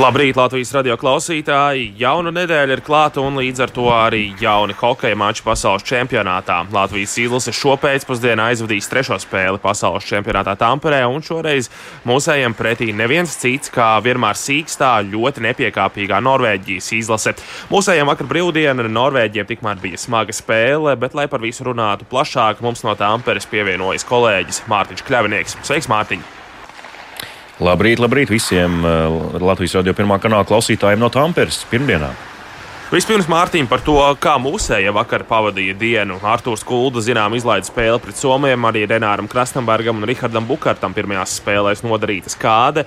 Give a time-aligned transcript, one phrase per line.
[0.00, 1.90] Labrīt, Latvijas radio klausītāji!
[2.00, 6.62] Jauna nedēļa ir klāta un līdz ar to arī jauni hokeja mači pasaules čempionātā.
[6.72, 11.68] Latvijas izlase šo pēcpusdienu aizvadīs trešo spēli pasaules čempionātā Tamperē, un šoreiz
[12.08, 17.36] mūsējiem pretī neviens cits kā vienmēr sīkstā ļoti nepiekāpīgā Norvēģijas izlase.
[17.68, 22.80] Mūsējiem vakar brīvdiena Norvēģiem tikmēr bija smaga spēle, bet, lai par visu runātu plašāk, mums
[22.88, 25.60] no Tamperes pievienojas kolēģis Mārtiņš Kļavinieks.
[25.60, 26.41] Sveiks, Mārtiņ!
[27.60, 32.12] Labrīt, labrīt visiem uh, Latvijas radio pirmā kanāla klausītājiem no Tamperes pirmdienā.
[32.92, 36.18] Vispirms Mārtiņš par to, kā mūsēja vakar pavadīja dienu.
[36.28, 41.80] Arthurs Kulda, zinām, izlaida spēli pret Somijam, arī Renāram Krasnambergam un Rihardam Bukartam pirmajās spēlēs
[41.86, 42.84] nodarītas kāda.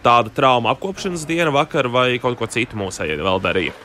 [0.00, 3.76] Tāda trauma apkopšanas diena vakar vai kaut ko citu mūsēja vēl darīja?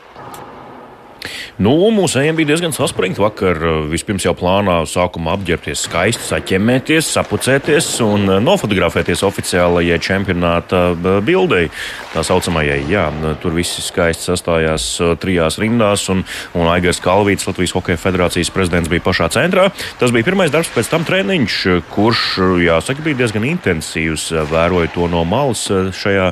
[1.57, 3.57] Nu, mūsējiem bija diezgan saspringti vakar.
[3.89, 10.91] Vispirms jau plānā sākumā apģērbties skaisti, saķemmēties, sapucēties un nofotografēties oficiālajai čempionāta
[11.25, 11.71] bildei.
[12.13, 13.07] Tā saucamajai, jā,
[13.41, 14.85] tur visi skaisti sastājās
[15.17, 16.21] trijās rindās, un,
[16.53, 19.71] un Aigars Kalvīts, Latvijas Hokeja federācijas prezidents, bija pašā centrā.
[19.97, 21.57] Tas bija pirmais darbs, pēc tam treniņš,
[21.89, 22.23] kurš,
[22.67, 24.27] jāsaka, bija diezgan intensīvs.
[24.53, 26.29] Vēroju to no malas šajā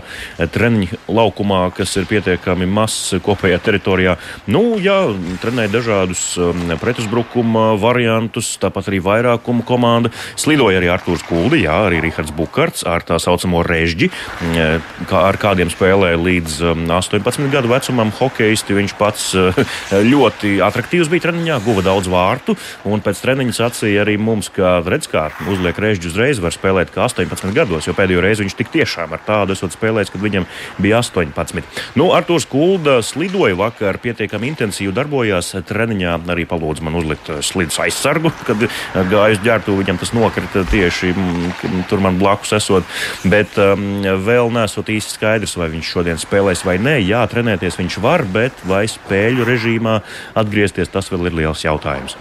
[0.54, 4.18] treniņa laukumā, kas ir pietiekami mazs kopējā teritorijā.
[4.54, 10.12] Nu, jā, trenēja dažādus um, pretuzbrukuma variantus, tāpat arī vairākuma komanda.
[10.40, 15.40] Slidoja arī Arthurs Kuldi, jā, arī Rihards Bukarts ar tā saucamo režģi, mm, kā ar
[15.42, 16.58] kādiem spēlēja līdz
[16.88, 18.78] 18 um, gadu vecumam hokeisti.
[18.78, 19.64] Viņš pats uh,
[20.14, 22.58] ļoti attraktīvs bija treniņā, guva daudz vārtu,
[22.88, 27.06] un pēc treniņa sacīja arī mums, ka redz, kā uzliek režģi uzreiz var spēlēt kā
[27.08, 30.48] 18 gados, jo pēdējo reizi viņš tik tiešām ar tādu esot spēlējis, kad viņam
[30.82, 31.64] bija 18.
[32.00, 37.78] Nu, Arthurs Kulda slidoja vakar pietiekami intensīvi darbojās treniņā, arī palūdza man uzlikt eh, slidus
[37.84, 38.82] aizsargu, kad eh,
[39.12, 39.84] gāju uz ģērbtuvi.
[39.84, 42.88] Viņam tas nokrita tieši mm, tur man blakus esot.
[43.30, 46.98] Bet um, vēl nesot īsti skaidrs, vai viņš šodien spēlēs vai nē.
[47.06, 50.00] Jā, trenēties viņš var, bet vai spēļu režīmā
[50.38, 52.18] atgriezties, tas vēl ir liels jautājums.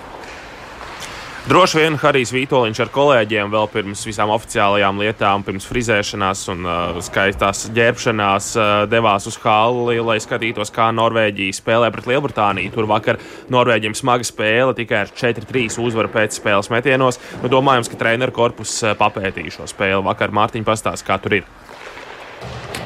[1.44, 7.00] Droši vien Harijs Vitoļņš ar kolēģiem vēl pirms visām oficiālajām lietām, pirms frizēšanās un uh,
[7.04, 12.72] skaistās ģērbšanās uh, devās uz Halli, lai skatītos, kā Norvēģija spēlē pret Lielbritāniju.
[12.72, 13.20] Tur vakar
[13.52, 17.20] Norvēģiem smaga spēle, tikai ar 4-3 uzvaru pēc spēles metienos.
[17.42, 20.00] Nu, domājams, ka treneru korpus uh, papētīja šo spēli.
[20.08, 21.50] Vakar Mārtiņa pastāsta, kā tur ir.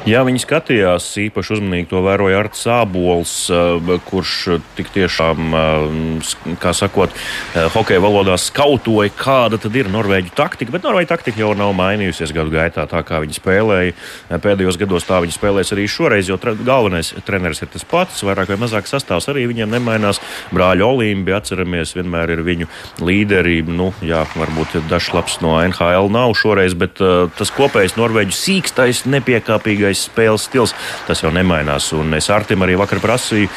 [0.09, 1.89] Jā, viņi skatījās īpaši uzmanīgi.
[1.91, 9.11] To vēroja Arts Sābols, eh, kurš tik tiešām, eh, kā sakot, eh, hokeja valodā skautoja,
[9.13, 10.73] kāda tad ir norvēģu taktika.
[10.73, 13.93] Bet norvēģu taktika jau nav mainījusies gadu gaitā, tā kā viņi spēlēja.
[14.31, 18.49] Pēdējos gados tā viņi spēlēs arī šoreiz, jo tre, galvenais treneris ir tas pats, vairāk
[18.49, 20.21] vai mazāk sastāvs arī viņiem nemainās.
[20.55, 22.67] Brāļa Olimpi, atceramies, vienmēr ir viņu
[23.01, 23.67] līderi.
[23.67, 29.05] Nu, jā, varbūt dažs labs no NHL nav šoreiz, bet uh, tas kopējais norvēģu sīkstais,
[29.05, 30.75] nepiekāpīgais spēlētājs spēles stils.
[31.06, 31.92] Tas jau nemainās.
[31.97, 33.48] Un es Artim arī vakar prasīju,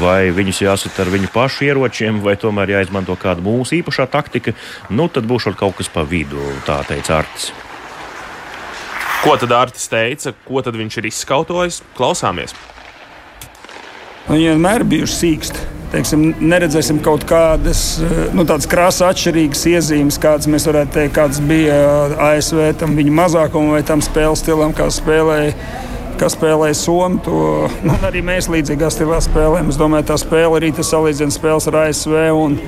[0.00, 4.54] vai viņus jāsit ar viņu pašu ieročiem, vai tomēr jāizmanto kāda mūsu īpašā taktika.
[4.90, 7.50] Nu, tad būs kaut kas pa vidu, tā teica Artis.
[9.20, 11.82] Ko tad Artis teica, ko tad viņš ir izskautojis?
[11.96, 12.54] Klausāmies!
[14.30, 15.68] Viņi vienmēr bijuši sīksti.
[15.90, 17.80] Teiksim, neredzēsim kaut kādas
[18.30, 21.80] nu, krāsas atšķirīgas iezīmes, kādas mēs varētu teikt, kādas bija
[22.28, 25.56] ASV tam viņa mazākuma vai tam spēles stilam, kā spēlēja
[26.20, 27.22] kas spēlē Somiju.
[27.26, 27.38] To
[27.86, 29.72] nu, arī mēs līdzīgā stilā spēlējam.
[29.72, 32.58] Es domāju, tā spēle arī tas salīdzina spēles ar ASV un,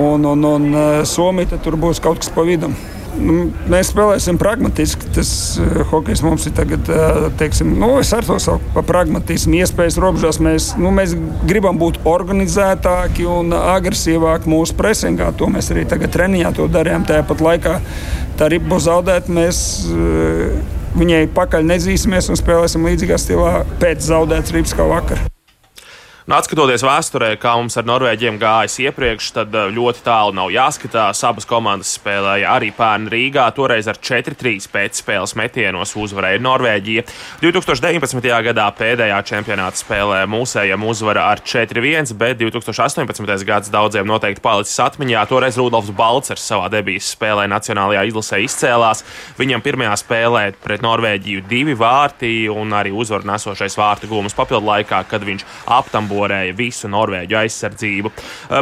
[0.00, 1.62] un, un, un eh, Somiju.
[1.64, 2.72] Tur būs kaut kas pa vidu.
[3.14, 5.06] Nu, mēs spēlēsim pragmatiski.
[5.14, 5.28] Tas
[5.62, 9.54] uh, hokejs mums ir tagad, uh, teiksim, nu, es ar to saucu par pragmatismu.
[9.60, 11.14] Iespējas robežās mēs, nu, mēs
[11.46, 15.30] gribam būt organizētāki un agresīvāki mūsu presingā.
[15.38, 17.06] To mēs arī tagad treniņā darījām.
[17.06, 17.78] Tāpat laikā
[18.40, 19.34] tā ripa būs zaudēta.
[19.34, 19.60] Mēs,
[19.92, 25.24] uh, viņai pakaļ nezīsimies un spēlēsim līdzīgā stilā pēc zaudētas rīpas kā vakar.
[26.24, 31.18] Nu, atskatoties vēsturē, kā mums ar Norvēģiem gājis iepriekš, tad eh, ļoti tālu nav jāskatās.
[31.28, 37.04] Abas komandas spēlēja arī pērn Rīgā, toreiz ar 4-3 pēcspēles metienos uzvarēja Norvēģija.
[37.42, 38.28] 2019.
[38.46, 43.44] gadā pēdējā čempionāta spēlē mūsējiem uzvara ar 4-1, bet 2018.
[43.44, 45.26] gads daudziem noteikti palicis atmiņā.
[45.28, 49.04] Toreiz Rudolfs Balcers savā debijas spēlē Nacionālajā izlasē izcēlās.
[49.36, 55.04] Viņam pirmajā spēlē pret Norvēģiju divi vārti un arī uzvaru nesošais vārtu gūmas papildu laikā,
[55.12, 58.12] kad viņš aptam nosaborēja visu Norvēģu aizsardzību.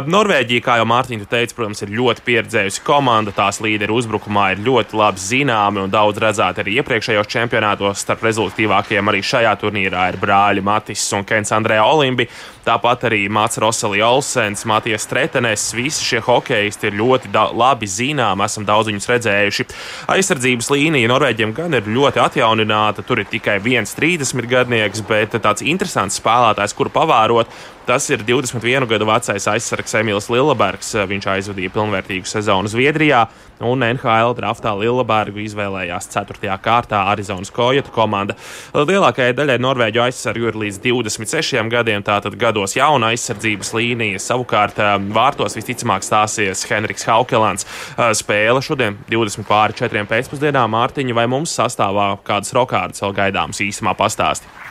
[0.09, 3.31] Norvēģija, kā jau Mārtiņš teica, protams, ir ļoti pieredzējusi komanda.
[3.31, 8.01] Tās līderi uzbrukumā ir ļoti labi zināmi un daudz redzēti arī iepriekšējos čempionātos.
[8.03, 12.27] Starp rezultatīvākajiem arī šajā turnīrā ir brāļi Matis un Kens Andrejā Olimbi.
[12.63, 15.65] Tāpat arī Mats Roseli Olsens, Matijas Tretenes.
[15.75, 19.65] Visi šie hokeisti ir ļoti labi zināmi, esam daudz viņus redzējuši.
[20.13, 23.03] Aizsardzības līnija Norvēģiem gan ir ļoti atjaunināta.
[23.03, 27.51] Tur ir tikai viens 30 gadnieks, bet tāds interesants spēlētājs, kuru pavārot.
[27.83, 30.93] Tas ir 21 gadu vecais aizsargs Emīls Lielbergs.
[31.09, 33.25] Viņš aizvadīja pilnvērtīgu sezonu Zviedrijā,
[33.59, 36.55] un NHL draftā Lielbergu izvēlējās 4.
[36.63, 38.37] kārtā Arizonas Kojota komanda.
[38.71, 44.23] Lielākajai daļai Norvēģu aizsargu ir līdz 26 gadiem, tātad gados jauna aizsardzības līnija.
[44.29, 44.79] Savukārt
[45.11, 47.67] vārtos visticamāk stāsies Henriks Haukelants.
[48.15, 53.91] Spēle šodien 20 pāri 4 pēcpusdienā Mārtiņa vai mums sastāvā kādas rokādas vēl gaidāmas īsumā
[53.99, 54.62] pastāstīt.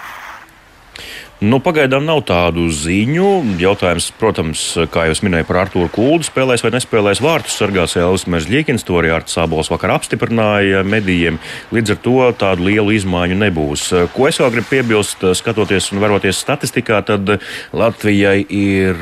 [1.43, 3.59] Nu, pagaidām nav tādu ziņu.
[3.59, 8.87] Jautājums, protams, kā jau minēju par Arthuru Kuldu, spēlēs vai nespēlēs vārtus sargās Elvis Meržģīkins.
[8.87, 11.43] To arī Arts Sābols vakar apstiprināja medijiem.
[11.75, 13.83] Līdz ar to tādu lielu izmaiņu nebūs.
[14.15, 17.27] Ko es vēl gribu piebilst, skatoties un varoties statistikā, tad
[17.75, 18.95] Latvijai ir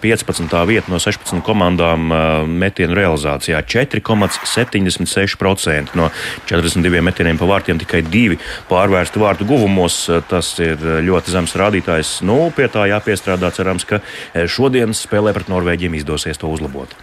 [0.00, 0.48] 15.
[0.48, 6.08] Um, vieta no 16 komandām uh, metienu realizācijā- 4,76% no
[6.48, 8.40] 42 metieniem pa vārtiem, tikai divi
[8.72, 10.08] pārvērsti vārtu guvumos.
[10.32, 12.18] Tas ir ļoti zems rādītājs.
[12.26, 13.52] Nu, pie tā jāpiestrādā.
[13.54, 16.94] Cerams, ka eh, šodienas spēlē pret Norvēģiem izdosies to uzlabot.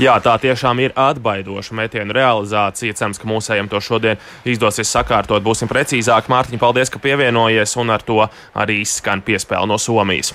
[0.00, 2.96] Jā, tā tiešām ir atbaidoša metienu realizācija.
[2.96, 5.44] Cerams, ka mūsējiem to šodien izdosies sakārtot.
[5.44, 6.32] Būsim precīzāki.
[6.32, 8.22] Mārtiņ, paldies, ka pievienojies, un ar to
[8.56, 10.32] arī skan piespēle no Somijas.